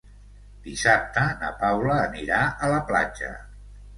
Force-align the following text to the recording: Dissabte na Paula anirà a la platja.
Dissabte 0.67 1.25
na 1.43 1.51
Paula 1.59 1.99
anirà 2.05 2.39
a 2.69 2.73
la 2.75 2.83
platja. 2.91 3.33